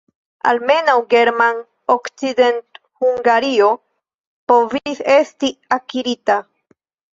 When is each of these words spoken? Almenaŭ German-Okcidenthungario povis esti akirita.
Almenaŭ 0.51 0.95
German-Okcidenthungario 1.13 3.69
povis 4.55 5.05
esti 5.19 5.55
akirita. 5.81 6.43